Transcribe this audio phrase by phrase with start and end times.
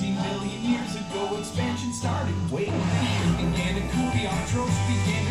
[0.00, 3.38] 15 million years ago, expansion started way back.
[3.38, 5.29] And Anacoudion tropes began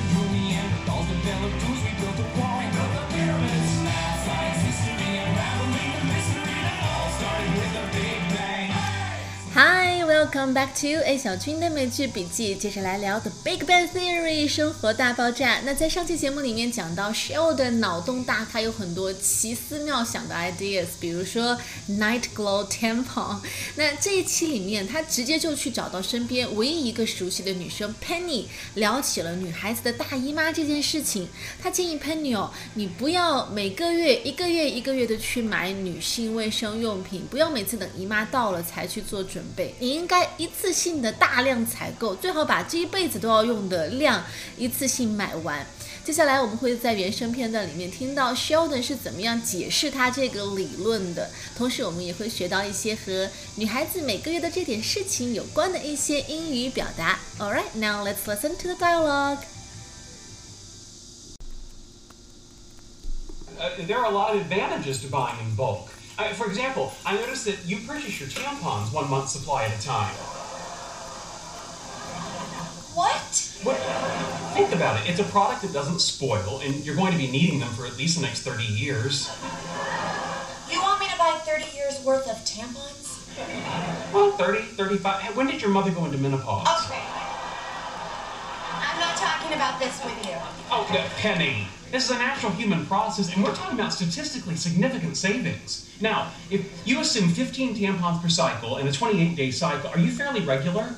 [10.32, 12.54] Come back to A 小军的美剧笔记。
[12.54, 15.62] 接着来聊 The Big Bang Theory 生活大爆炸。
[15.66, 21.58] 那在上期节目里面讲到 Sheldon 脑洞大开，有很多奇思妙想的 ideas，比如说
[21.90, 23.40] Night Glow Tampon。
[23.76, 31.28] 那这一期里面，他直接就去找到身边唯一一个熟悉的女生 Penny，聊起了女孩子的大姨妈这件事情。
[31.60, 44.24] 他建议 Penny 哦，你不要每个月一个月一个月的去买女性卫生用品，不要每次等姨妈到了才去做准备，你应该一次性的大量采购，最好把这一辈子都要用的量
[44.58, 45.66] 一次性买完。
[46.04, 57.20] 接下来我们会在原声片段里面听到 Sheldon 是怎么样解释他这个理论的，同时我们也会学到一些和女孩子每个月的这点事情有关的一些英语表达。
[57.38, 59.38] All right, now let's listen to the dialogue.
[63.86, 65.90] there are a lot of advantages to buying in bulk.
[66.20, 69.82] Uh, for example, I noticed that you purchase your tampons one month supply at a
[69.82, 70.14] time.
[72.94, 73.56] What?
[73.64, 73.78] What?
[74.54, 75.10] Think about it.
[75.10, 77.98] It's a product that doesn't spoil, and you're going to be needing them for at
[77.98, 79.30] least the next 30 years.
[80.70, 83.16] You want me to buy 30 years worth of tampons?
[84.14, 85.22] Well, 30, 35.
[85.22, 86.68] Hey, When did your mother go into menopause?
[86.84, 87.02] Okay.
[88.76, 90.36] I'm not talking about this with you.
[90.70, 91.70] Oh, Penny.
[91.91, 95.89] This is a natural human process, and we're talking about statistically significant savings.
[96.01, 100.11] Now, if you assume 15 tampons per cycle and a 28 day cycle, are you
[100.11, 100.95] fairly regular?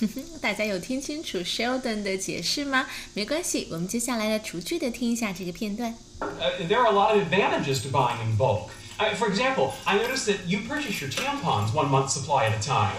[0.41, 2.85] 大家有听清楚 Sheldon 的解释吗？
[3.13, 5.95] 没关系，我们接下来来逐句的听一下这个片段。
[6.19, 8.69] Uh, there are a lot of advantages to buying in bulk.
[8.99, 12.61] Uh, for example, I noticed that you purchase your tampons one month supply at a
[12.61, 12.93] time.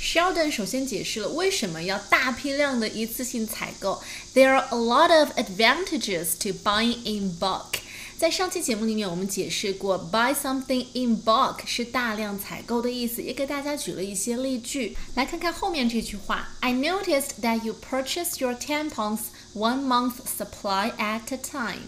[0.00, 4.02] Sheldon 首先解释了为什么要大批量的一次性采购。
[4.34, 7.80] There are a lot of advantages to buying in bulk。
[8.18, 14.96] 在上期节目里面，我们解释过，buy something in bulk 是大量采购的意思，也给大家举了一些例句。
[15.14, 19.18] 来看看后面这句话：I noticed that you purchase your tampons
[19.54, 21.82] one month supply at a time。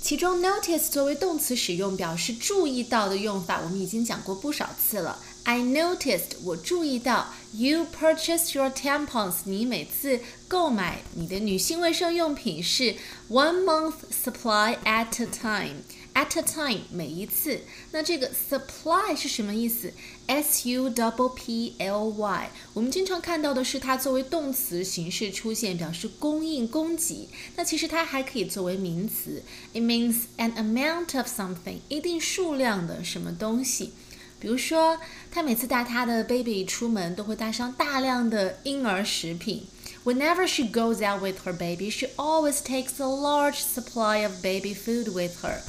[0.00, 5.18] 其中 notice 作为动词使用，表示注意到的用法，我们已经讲过不少次了。
[5.44, 12.94] I noticed，我注意到，you purchase your tampons，你每次购买你的女性卫生用品是
[13.28, 15.82] one month supply at a time。
[16.14, 17.62] At a time，每一次。
[17.90, 19.94] 那这个 supply 是什么意思
[20.26, 22.50] ？S U double P L Y。
[22.74, 27.30] 我们经常看到的是它作为动词形式出现，表示供应、供给。
[27.56, 29.42] 那其实它还可以作为名词
[29.72, 33.94] ，it means an amount of something，一定数量的什么东西。
[34.42, 34.98] 比如说，
[35.30, 39.68] 他每次带他的 baby 出门，都会带上大量的婴儿食品。
[40.04, 45.12] Whenever she goes out with her baby, she always takes a large supply of baby food
[45.12, 45.60] with her.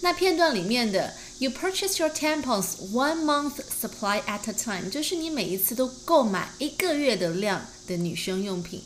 [0.00, 8.82] 那片段里面的 You purchase your tampons one month supply at a time，就是你每一次都购买一个月的量的女生用品。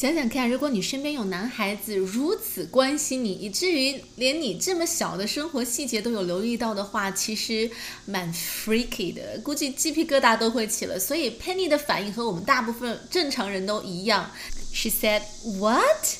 [0.00, 7.70] 想想看，如果你身边有男孩子如此关心你，以至于连你这么小的生活细节都有留意到的话，其实
[8.06, 10.98] 蛮 freaky 的，估计鸡皮疙瘩都会起了。
[10.98, 14.30] 所以 Penny 的反应和我们大部分正常人都一样。
[14.72, 15.20] She said,
[15.58, 16.16] "What?"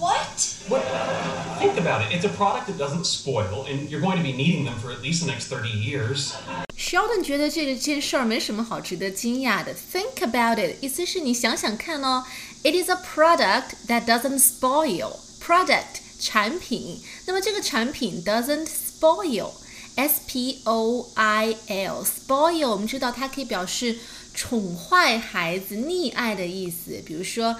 [0.00, 0.40] What?
[0.68, 1.43] What?
[1.63, 2.11] Think about it.
[2.13, 5.01] It's a product that doesn't spoil, and you're going to be needing them for at
[5.01, 6.33] least the next 30 years.
[6.77, 9.73] Sheldon 觉得这个件事儿没什么好值得惊讶的。
[9.73, 12.23] Think about it，意思是你想想看哦。
[12.63, 15.17] It is a product that doesn't spoil.
[15.41, 19.51] Product 产品，那么这个产品 doesn't spoil.
[19.95, 23.97] S P O I L spoil 我们知道它可以表示
[24.33, 27.55] 宠坏孩子、溺爱的意思，比如说。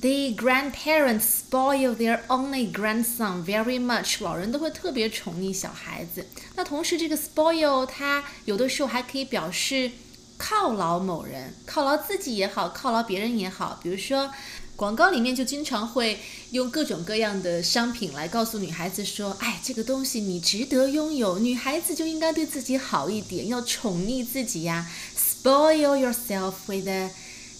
[0.00, 4.22] The grandparents spoil their only grandson very much。
[4.24, 6.26] 老人都会特别宠溺小孩子。
[6.56, 9.90] 那同时，这个 spoil 它有的时候还可以表示
[10.38, 13.78] 犒劳某人，犒劳自己也好，犒劳别人也好。
[13.82, 14.30] 比如说，
[14.74, 16.18] 广告里面就经常会
[16.52, 24.90] 用各种各样的商品来告诉女孩子说：“哎，这个东西你值得拥有，女孩子就应该对自己好一点，要宠溺自己呀。
[25.14, 27.10] ”Spoil yourself with a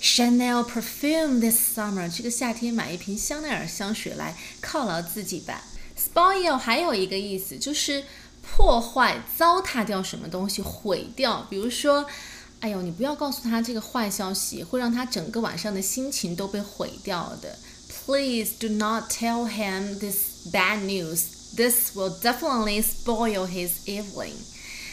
[0.01, 5.63] Chanel perfume this summer，这个夏天买一瓶香奈儿香水来犒劳自己吧。
[5.95, 8.05] Spoil 还有一个意思就是
[8.41, 11.47] 破坏、糟蹋掉什么东西，毁掉。
[11.51, 12.07] 比如说，
[12.61, 17.59] 哎呦，你不要告诉他这个坏消息，会让他整个晚上的心情都被毁掉的。
[18.07, 21.25] Please do not tell him this bad news.
[21.55, 24.33] This will definitely spoil his evening.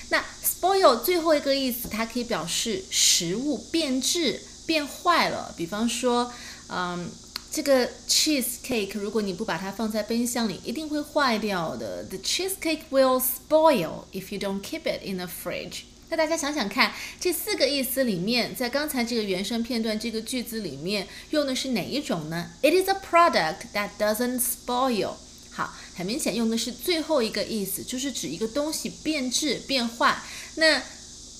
[0.09, 5.51] 那 spoil 最后一个意思，它可以表示食物变质、变坏了。
[5.57, 6.31] 比方说，
[6.67, 7.09] 嗯，
[7.51, 12.03] 这个 cheesecake 如果你不把它放在冰箱里，一定会坏掉的。
[12.03, 15.85] The cheesecake will spoil if you don't keep it in the fridge.
[16.09, 25.15] 那大家想想看，这四个意思里面，在刚才这个原声片段这个句子里面用的是哪一种呢？It is a product that doesn't spoil.
[25.51, 30.21] 好，很明显用的是最后一个意思，就是指一个东西变质变坏。
[30.55, 30.81] 那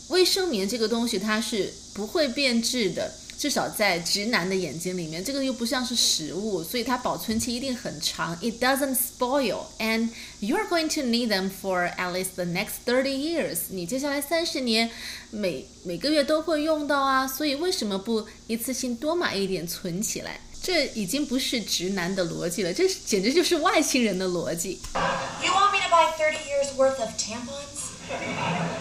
[0.09, 8.36] 卫生棉这个东西它是不会变质的，至少在直男的眼睛里面，这个又不像是食物，所以它保存期一定很长。
[8.42, 10.09] It doesn't spoil, and
[10.39, 13.57] you're going to need them for at least the next thirty years。
[13.69, 14.89] 你接下来三十年
[15.30, 20.39] 每每个月都会用到啊，所以为什么不一次性多买一点存起来？
[20.63, 24.80] 这已经不是直男的逻辑了，这简直就是外星人的逻辑。
[25.44, 27.86] You want me to buy 30 years worth of tampons?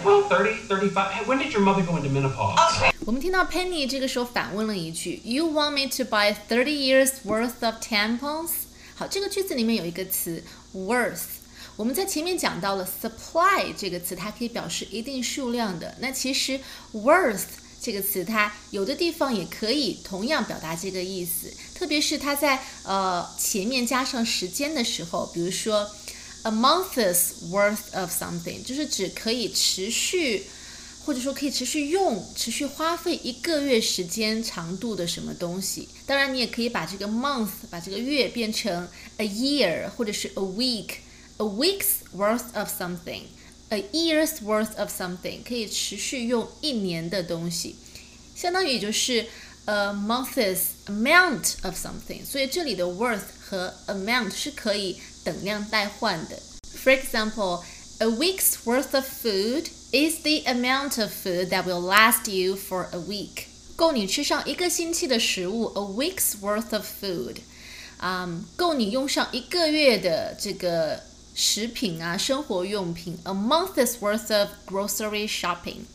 [0.04, 1.12] Well, 30, 35.
[1.12, 2.56] Hey, when did your mother go into menopause?
[2.56, 2.92] Okay.
[3.04, 8.50] 我们听到 Penny 这个时候反问了一句：“You want me to buy thirty years worth of tampons？”
[8.94, 11.22] 好，这个句子里面有一个词 worth。
[11.74, 15.96] 我们在前面讲到了 supply 这个词，它可以表示一定数量的。
[16.00, 16.60] 那其实
[16.94, 17.42] worth
[17.82, 25.90] 这个词，它有的地方也可以同样表达这个意思，特别是它在呃前面加上时间的时候，比如说
[26.42, 30.44] a month's worth of something，就是指可以持续。
[31.04, 35.88] 或者说可以持续用、持续花费一个月时间长度的什么东西。
[36.04, 38.88] 当然，你也可以把这个 month 把这个月变成
[39.18, 47.76] a year 或者是 a week，a week's worth of something，a year's worth of something 可以持续用一年的东西，
[48.34, 49.26] 相当于就是
[49.66, 52.26] a month's amount of something。
[52.26, 56.39] 所以这里的 worth 和 amount 是可以等量代换的。
[56.75, 57.63] For example,
[57.99, 62.87] a week's worth of food is the amount of food that will last you for
[62.91, 63.45] a week.
[63.75, 67.37] 够你吃上一个星期的食物，a week's worth of food，
[67.97, 71.01] 啊、够你用上一个月的这个
[71.33, 75.85] 食品啊，生活用品，a month's worth of grocery shopping。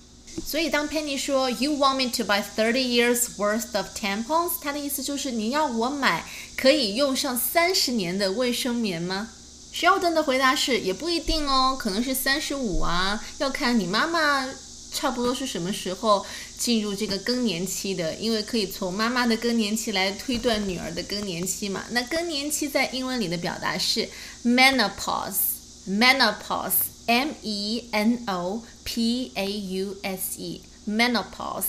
[0.45, 6.25] 所以当 Penny 说 "You want me to buy thirty years worth of tampons"，她的意思就是你要我买
[6.57, 9.29] 可以用上三十年的卫生棉吗
[9.73, 14.45] ？？Sheldon 的回答是也不一定哦，可能是三十五啊，要看你妈妈
[14.93, 16.25] 差不多是什么时候
[16.57, 21.85] 进入这个更年期的，因为可以从妈妈的更年期来推断女儿的更年期嘛。
[21.91, 24.09] 那更年期在英文里的表达是
[24.43, 31.64] menopause，menopause menopause，menopause，m e n o p a u s e，menopause。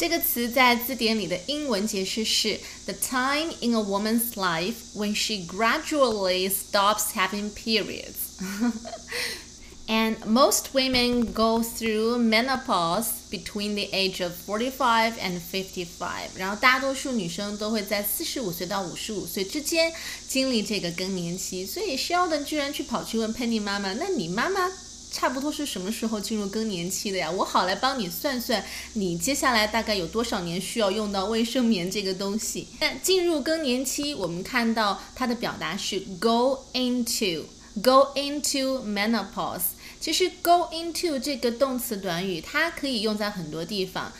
[0.00, 8.40] 这个词在字典里的英文解释是 the time in a woman's life when she gradually stops having periods.
[9.86, 16.30] and most women go through menopause between the age of 45 and 55.
[16.36, 19.92] 然后大多数女生都会在四十五岁到五十五岁之间
[20.28, 21.66] 经历这个更年期。
[21.66, 24.70] 所以 Sheldon 居然去跑去问 Penny 妈妈：“那你妈妈
[25.15, 27.31] 差不多是什么时候进入更年期的呀？
[27.31, 28.61] 我好来帮你算算，
[28.95, 32.67] 你接下来大概有多少年需要用到卫生棉这个东西。
[32.81, 39.61] 那进入更年期，我们看到它的表达是 go into，go into menopause。
[40.01, 44.11] 其实 go into 这个动词短语，它可以用在很多地方。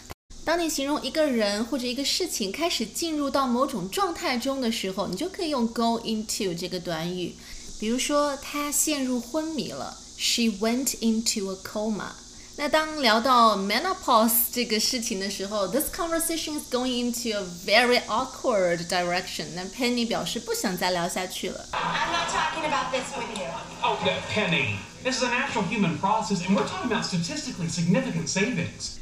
[0.46, 7.36] 当你形容一个人或者一个事情开始进入到某种状态中的时候，你就可以用 go into 这个短语。
[7.82, 9.98] 比如说，他陷入昏迷了。
[10.17, 12.12] She went into a coma。
[12.57, 19.47] 那当聊到 menopause 这个事情的时候，this conversation is going into a very awkward direction。
[19.55, 21.67] 那 Penny 表示不想再聊下去了。
[21.73, 23.47] I'm not talking about this with you.
[23.83, 24.76] Oh, uh, Penny.
[25.02, 28.99] This is a natural human process, and we're talking about statistically significant savings.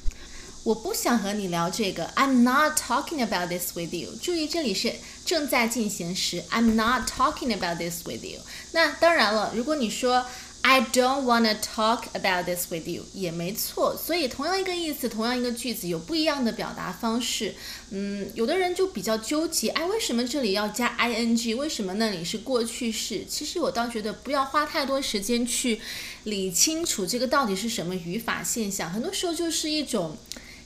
[0.62, 2.07] 我不想和你聊这个。
[2.15, 4.15] I'm not talking about this with you。
[4.23, 6.45] 注意，这里是正在进行时。
[6.53, 8.41] I'm not talking about this with you。
[8.71, 10.25] 那当然了，如果你说
[10.65, 13.98] I don't wanna talk about this with you，也没错。
[13.98, 17.53] 所以同样一个意思，同样一个句子，有不一样的表达方式。
[17.91, 21.55] 嗯，有的人就比较纠结，哎，为什么这里要加 ing？
[21.58, 23.25] 为什么那里是过去式？
[23.29, 25.82] 其实我倒觉得不要花太多时间去
[26.24, 28.89] 理清楚这个到底是什么语法现象。
[28.89, 30.17] 很多时候就是一种。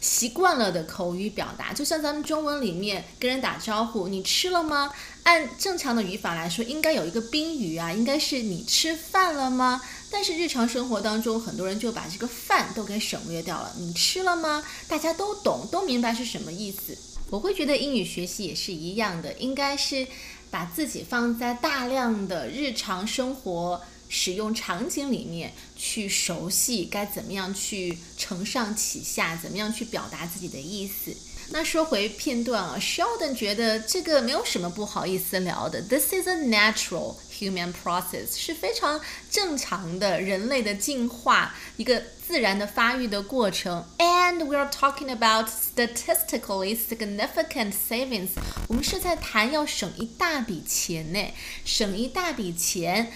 [0.07, 4.89] 习惯了的口语表达，就像咱们中文里面跟人打招呼，你吃了吗？
[5.23, 9.81] 按正常的语法来说，应该有一个宾语啊，应该是你吃饭了吗？
[10.09, 13.73] 但是日常生活当中，很多人就把这个饭都给省略掉了。
[13.77, 14.63] 你吃了吗？
[14.87, 16.97] 大家都懂，都明白是什么意思。
[17.29, 20.07] 我会觉得英语学习也是一样的，应该是
[20.49, 31.15] 把自己放在大量的日常生活使用场景里面去熟悉该怎么样去承上启下，怎么样去表达自己的意思。
[31.49, 35.81] 那说回片段啊，Sheldon 觉得这个没有什么不好意思聊的。
[35.81, 38.99] This is a natural human process，是非常
[39.31, 43.85] 正常的人类的进化一个自然的发育的过程。
[43.97, 48.31] And we are talking about statistically significant savings。
[48.67, 51.31] 我们是在谈要省一大笔钱呢，
[51.63, 53.13] 省一大笔钱。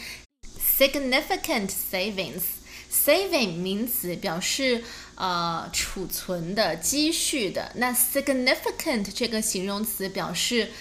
[0.81, 4.83] Significant savings，saving 名词表示
[5.13, 7.71] 呃储存的、积蓄的。
[7.75, 10.71] 那 significant 这个形容词表示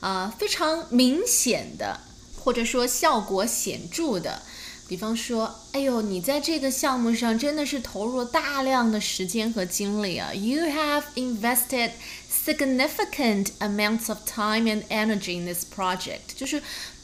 [0.00, 2.00] 呃非常明显的，
[2.38, 4.40] 或者说效果显著的。
[4.88, 11.90] 比方说，哎呦，你在这个项目上真的是投入了大量的时间和精力啊！You have invested
[12.30, 16.62] significant amounts of time and energy in this project，就是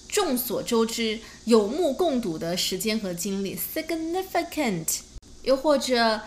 [0.08, 5.00] 众所周知、有目共睹的时间和精力，significant。
[5.42, 6.20] 又或者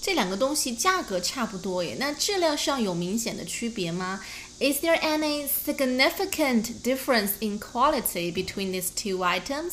[0.00, 4.24] 这两个东西价格差不多耶，那质量上有明显的区别吗
[4.60, 9.72] ？Is there any significant difference in quality between these two items?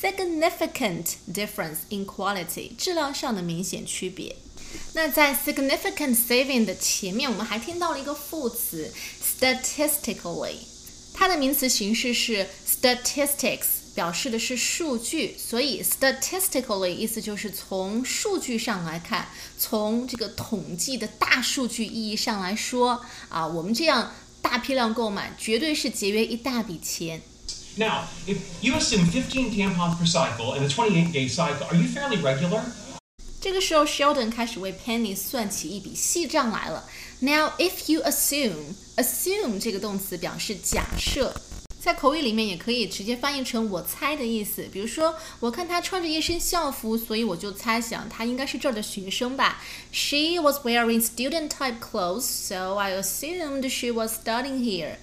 [0.00, 4.36] Significant difference in quality，质量上的明显区别。
[4.94, 8.92] 那在 significant saving 的前面，我们还听到了一个副词
[9.22, 10.58] statistically，
[11.18, 19.26] 它的名词形式是 statistics，表示的是数据，所以 statistically 意思就是从数据上来看，
[19.58, 27.20] 从这个统计的大数据意义上来说啊，我们这样大批量购买绝对是节约一大笔钱。
[27.76, 32.22] Now, if you assume 15 tampons per cycle and a 28 day cycle, are you fairly
[32.22, 32.62] regular?
[33.40, 36.84] 这个时候，Sheldon 开始为 Penny 算起一笔细账来了。
[37.19, 41.33] Now, if you assume, assume 这个动词表示假设，
[41.81, 44.63] 在口语里面也可以直接翻译成我猜的意思。
[44.71, 49.61] 比如说，我看她穿着一身校服，所以我就猜想她应该是这儿的学生吧。
[49.91, 54.95] She was wearing student-type clothes, so I assumed she was studying here.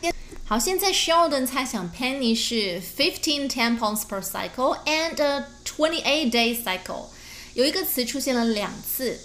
[0.45, 7.07] 好，现在 Sheldon 猜想 Penny 是 fifteen tampons per cycle and a twenty-eight day cycle。
[7.55, 9.19] 有一个词出现了两次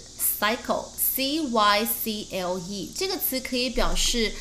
[1.15, 4.33] ，cycle，c y c l e，这个词可以表示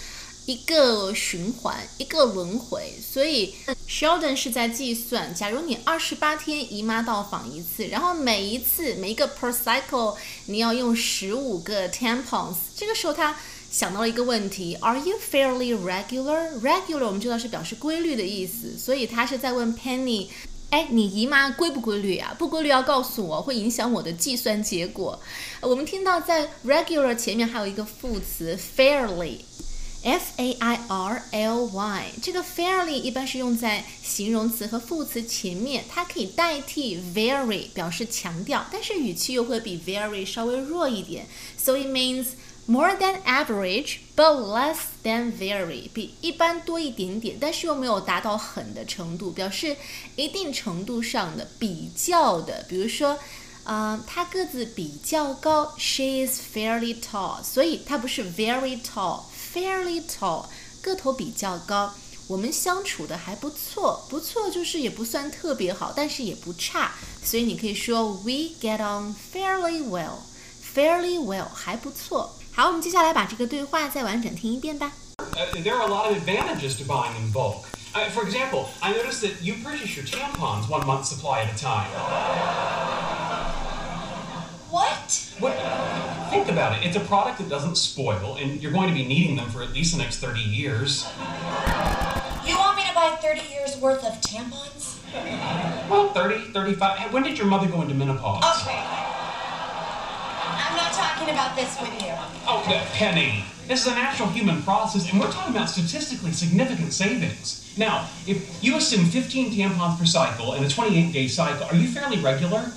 [0.46, 2.94] 一个循环，一个轮回。
[3.00, 3.54] 所以
[3.88, 13.36] Sheldon 是在计算，假如你二十八天姨妈到访一次，然后每一次每一个 per cycle 你要用十五个 tampons，这个时候他
[13.70, 16.58] 想到了一个问题：Are you fairly regular?
[16.60, 20.28] Regular 我们知道是表示规律的意思，所以他是在问 Penny。
[20.70, 22.34] 哎，你姨妈规不规律啊？
[22.38, 25.20] 不规律要告诉我，会影响我的计算结果。
[25.60, 41.86] 我们听到在 regular 前面还有一个副词 fairly，f a i r l y，这个 fairly 一般是用在形容词和副词前面，它可以代替 very 表示强调，但是语气又会比 very 稍微弱一点，so it
[41.86, 42.26] means。
[42.70, 49.76] More than average, but less than very，比一般多一点点，但是又没有达到很的程度，表示
[50.14, 52.64] 一定程度上的比较的。
[52.68, 53.18] 比如说，
[53.64, 60.44] 呃，她个子比较高，She is fairly tall，所以她不是 very tall，fairly tall，
[60.80, 61.92] 个头比较高。
[62.28, 66.92] 我们相处的还不错，不错就是也不算特别好，但是也不差，
[67.24, 72.36] 所以你可以说 We get on fairly well，fairly well 还不错。
[72.59, 74.91] 好，我们接下来把这个对话再完整听一遍吧。
[75.35, 77.65] Uh, there are a lot of advantages to buying in bulk.
[77.93, 81.57] Uh, for example, I noticed that you purchase your tampons one month supply at a
[81.57, 81.89] time.
[84.71, 85.31] What?
[85.39, 85.55] What?
[86.29, 86.85] Think about it.
[86.85, 89.71] It's a product that doesn't spoil, and you're going to be needing them for at
[89.73, 91.05] least the next 30 years.
[92.45, 94.95] You want me to buy 30 years worth of tampons?
[95.89, 96.97] Well, 30, 35.
[96.99, 98.43] Hey, When did your mother go into menopause?
[98.61, 98.83] Okay.
[101.19, 102.13] I'm not talking about this with you.
[102.47, 103.43] Oh, uh, Penny.
[103.67, 107.73] This is a natural human process, and we're talking about statistically significant savings.
[107.77, 111.89] Now, if you assume 15 tampons per cycle and a 28 day cycle, are you
[111.89, 112.71] fairly regular?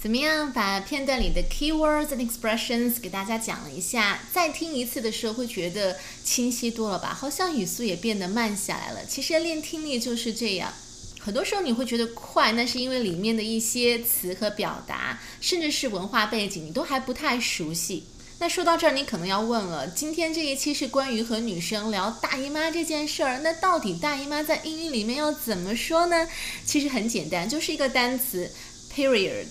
[0.00, 0.50] 怎么样？
[0.52, 7.14] 把片段里的 keywords and expressions 给大家讲了一下，再听一次的时候会觉得清晰多了吧？
[7.18, 9.04] 好像语速也变得慢下来了。
[9.06, 10.72] 其实练听力就是这样，
[11.19, 18.05] 很多时候你会觉得快，那是因为里面的一些词和表达，甚至是文化背景，你都还不太熟悉。
[18.39, 26.27] 那说到这儿，你可能要问了，今天这一期是关于和女生聊大姨妈这件事儿，那到底大姨妈在英语里面要怎么说呢？
[26.65, 28.49] 其实很简单，就是一个单词
[28.95, 29.45] period。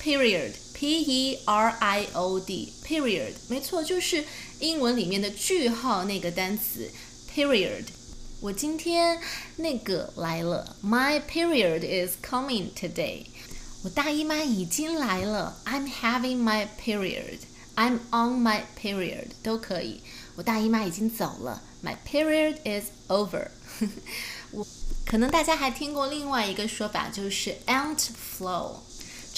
[0.00, 4.24] period p e r i o d period 没错，就是
[4.60, 6.90] 英文里面的句号那个单词
[7.34, 7.84] period。
[8.41, 9.19] 我今天
[9.55, 13.25] 那个来了，My period is coming today。
[13.83, 20.01] 我大姨妈已经来了，I'm having my period。I'm on my period 都可以。
[20.35, 23.47] 我大姨妈已经走了，My period is over
[24.51, 24.65] 我
[25.05, 27.99] 可能大家还听过另外一个说法，就是 aunt
[28.39, 28.77] flow。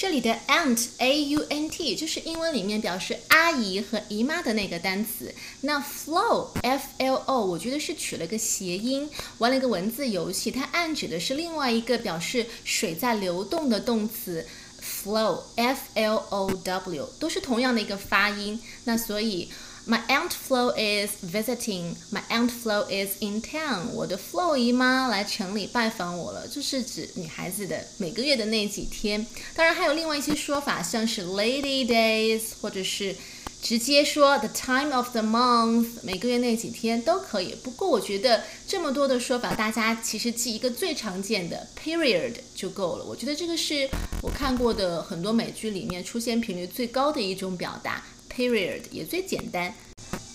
[0.03, 5.33] 这里的 aunt a u n t 就是英文里面表示阿姨和姨妈的那个单词。
[5.61, 10.51] 那 flow f l o 我觉得是取了个谐音，玩了一个文字游戏。
[10.51, 14.45] 它暗指的是另外一个表示水在流动的动词
[14.81, 18.59] flow f l o w 都是同样的一个发音。
[18.83, 19.49] 那所以。
[19.85, 21.97] My aunt Flo is visiting.
[22.09, 23.89] My aunt Flo is in town.
[23.93, 29.27] 我的 Flo 姨妈来城里拜访我了，就是指女孩子的每个月的那几天。
[29.53, 33.13] 当然还有另外一些说法，像是 Lady Days，或者是
[33.61, 37.53] 直接说 the time of the month，每个月那几天都可以。
[37.61, 43.03] 不过我觉得这么多的说法，大家其实记一个最常见的 period 就够了。
[43.03, 43.89] 我觉得这个是
[44.21, 48.01] 我看过的很多美剧里面出现频率最高的一种表达。
[48.35, 49.73] Period 也最简单。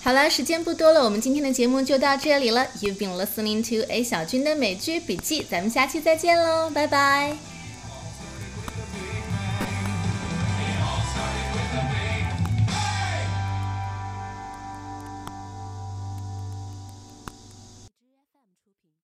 [0.02, 2.66] 好了，时间不多了，我们今天的节目就到这里了。
[2.80, 7.57] You've been listening to A 小军的美剧笔记，咱们下期再见喽，拜拜。